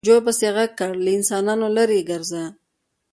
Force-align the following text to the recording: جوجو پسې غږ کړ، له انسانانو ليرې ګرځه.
جوجو 0.07 0.23
پسې 0.25 0.47
غږ 0.55 0.71
کړ، 0.79 0.91
له 1.05 1.11
انسانانو 1.17 1.67
ليرې 1.75 2.01
ګرځه. 2.09 2.43